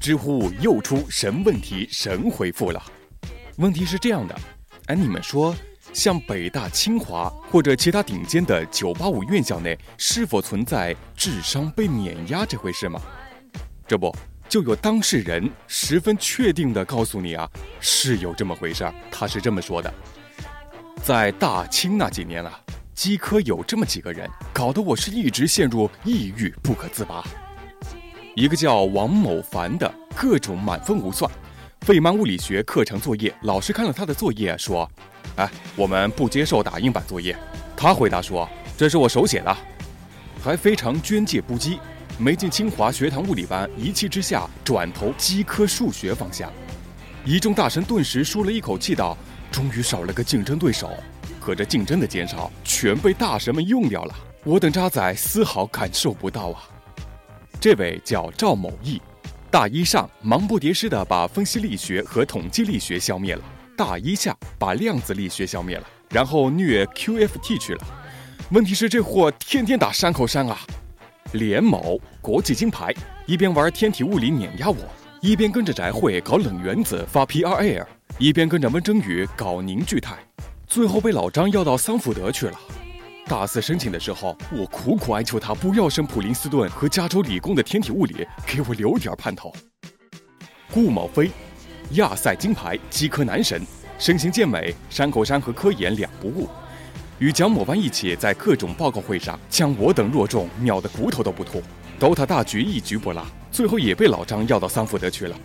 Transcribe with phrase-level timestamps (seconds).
[0.00, 2.82] 知乎又出神问题神回复了，
[3.58, 4.34] 问题是这样的，
[4.86, 5.54] 哎，你们说，
[5.92, 13.00] 像北大、清华或者其他顶尖的985院校内，是否存在智商被碾压这回事吗？
[13.86, 14.14] 这不，
[14.48, 17.48] 就有当事人十分确定的告诉你啊，
[17.80, 18.94] 是有这么回事儿。
[19.10, 19.94] 他是这么说的，
[21.02, 22.60] 在大清那几年啊，
[22.92, 27.24] 基科有这么几个人，搞得我是一直陷入抑郁不可自拔。
[28.34, 31.30] 一个叫王某凡的，各种满分无算，
[31.82, 34.90] 费曼物理学课程作业，老师看了他的作业说
[35.38, 37.36] ：“哎，我们不接受打印版作业。”
[37.76, 39.56] 他回答说：“这是我手写的。”
[40.42, 41.78] 还非常捐介不羁，
[42.18, 46.52] 没进清华学堂物理班，一气之下转投机科数学方向。
[47.24, 49.16] 一众大神顿时舒了一口气，道
[49.52, 50.90] ：“终于少了个竞争对手。”
[51.40, 56.64] 可这竞争的减少全被大神们用掉了，我等渣仔丝毫感受不到啊。
[57.64, 59.00] 这位叫赵某义，
[59.50, 63.42] 大一上忙不迭失的把分析力学和统计力学消灭了，
[63.74, 67.86] 大一下把量子力学消灭了，然后虐 QFT 去了。
[68.50, 70.58] 问题是这货天天打山口山啊！
[71.32, 74.76] 连某国际金牌，一边玩天体物理碾压我，
[75.22, 77.86] 一边跟着翟慧搞冷原子发 PRL，
[78.18, 80.18] 一边跟着温征宇搞凝聚态，
[80.66, 82.60] 最后被老张要到桑福德去了。
[83.26, 89.50] 大四申请的时候，我苦苦哀求他不要升普林斯顿和加州理工的天体物理，给我留点盼头。
[90.70, 91.30] 顾某飞，
[91.92, 93.62] 亚赛金牌，机科男神，
[93.98, 96.46] 身形健美，山口山和科研两不误。
[97.18, 101.62] 与蒋某班一起在各种报告会上，将我等弱众秒得骨头都不吐。
[101.98, 105.36] DOTA 大局一局不落，最后也被老张要到桑福德去了。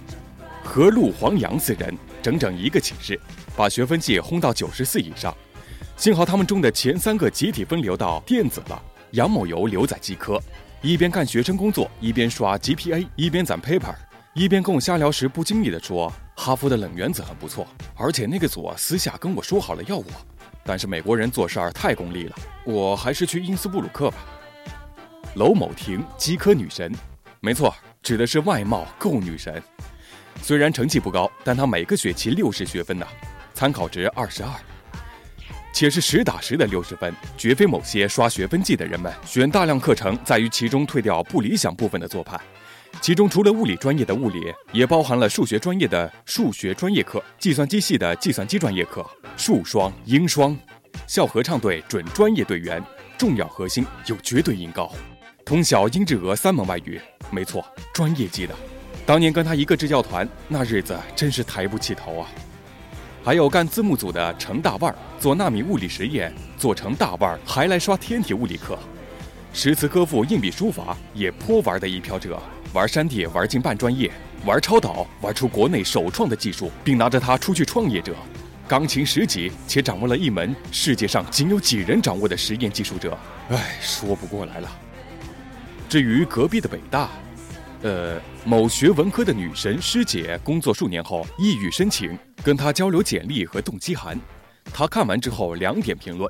[0.65, 3.17] 何陆、黄洋四人，整整一个寝室，
[3.55, 5.33] 把学分绩轰到九十四以上。
[5.99, 10.41] 幸好他们中的前三个集体分流到电子了，杨某游留在机科，
[10.81, 13.93] 一边干学生工作，一边刷 GPA，一边攒 paper，
[14.33, 20.05] 一边跟我瞎聊时不经意地说：“哈佛的冷原子很不错，而且那个组私下跟我说好了要我，
[20.63, 24.19] 但是美国人做事儿太功利了，我还是去因斯布鲁克吧。”
[25.35, 26.89] 娄某婷，机科女神，
[27.41, 29.61] 没错，指的是外貌够女神。
[30.41, 33.05] 虽然成绩不高，但她每个学期六十学分呢，
[33.53, 34.49] 参考值二十二。
[35.73, 42.39] 且是实打实的六十分，绝非某些刷学分绩的人们选大量课程，在于其中退掉不理想部分的做派。
[43.01, 49.05] 其中除了物理专业的物理，也包含了数学专业的数学专业课、计算机系的计算机专业课、
[49.37, 50.57] 数双、英双。
[51.07, 52.83] 校合唱队准专业队员，
[53.17, 54.91] 重要核心有绝对音高，
[55.45, 56.99] 通晓英日俄三门外语，
[57.31, 57.63] 没错，
[57.93, 58.55] 专业级的。
[59.05, 62.29] 当年跟他一个支教团，那日子真是抬不起头啊。
[63.23, 68.79] 还有干字幕组的程大腕儿，做纳米物理实验做成大腕儿，还来刷天体物理课。
[69.51, 72.41] 诗词歌赋、硬笔书法也颇玩的一飘者，
[72.73, 74.09] 玩山地玩进半专业，
[74.45, 78.15] 玩超导玩出国内首创的技术，并拿着它出去创业者。
[78.67, 83.17] 钢琴十级且掌握了一门世界上仅有几人掌握的实验技术者，
[83.49, 84.69] 哎，说不过来了。
[85.89, 87.09] 至于隔壁的北大。
[87.81, 94.19] 呃，某学文科的女神师姐工作数年后抑郁申请，跟她交流简历和动机函，
[94.73, 96.27] 她看完之后两点评论：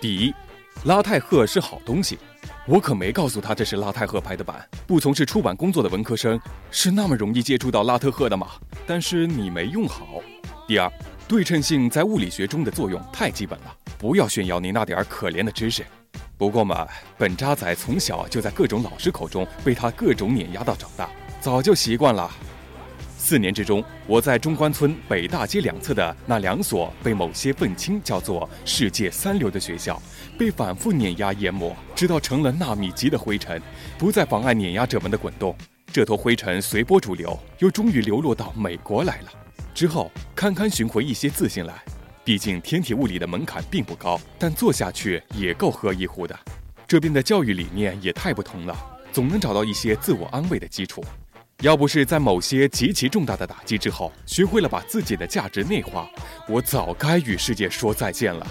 [0.00, 0.34] 第一，
[0.82, 2.18] 拉泰赫是好东西，
[2.66, 4.68] 我可没告诉她这是拉泰赫拍的版。
[4.84, 6.40] 不从事出版工作的文科生
[6.72, 8.48] 是那么容易接触到拉特赫的吗？
[8.84, 10.20] 但是你没用好。
[10.66, 10.92] 第二，
[11.28, 15.86] 对称性在物理学中的作用太基本了，不要炫耀你那点可怜的知识。
[16.36, 16.84] 不过嘛，
[17.16, 21.08] 本渣仔从小就在各种老师口中被他各种碾压到长大，
[21.40, 22.30] 早就习惯了。
[23.16, 30.00] 四年之中，我在中关村北大街两侧的那两所被某些愤青叫做“世界三流”的学校，
[30.38, 33.60] 被反复碾压淹没，直到成了纳米级的灰尘，
[33.98, 35.54] 不再妨碍碾压者们的滚动。
[35.92, 39.30] 这坨灰尘随波逐流，又终于流落到美国来了。
[39.74, 41.74] 之后，堪堪寻回一些自信来。
[42.24, 46.38] 毕竟天体物理的门槛并不高，但做下去也够喝一壶的。
[46.86, 48.76] 这边的教育理念也太不同了，
[49.12, 51.04] 总能找到一些自我安慰的基础。
[51.60, 56.08] 要不是在某些极其重大的打击之后，学会了把自己的价值内化，
[56.48, 58.46] 我早该与世界说再见了。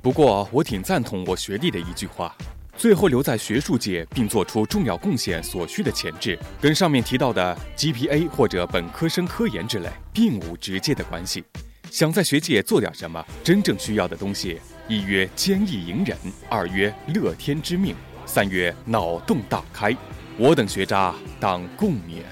[0.00, 2.32] 不过我挺赞同我学弟的一句话：
[2.76, 11.42] 最后留在学术界并做出重要贡献所需的潜质，跟上面提到的 GPA 或者本科生科研之类，并无直接的关系。
[11.90, 16.16] 想在学界做点什么，真正需要的东西，一曰坚毅隐忍，
[16.48, 19.96] 二曰乐天知命，三曰脑洞大开。
[20.36, 22.24] 我等学渣当共勉。